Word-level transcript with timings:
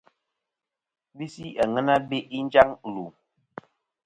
Visi 1.17 1.47
àŋena 1.63 1.95
be'i 2.07 2.39
njaŋ 2.45 2.69
lù. 2.93 3.05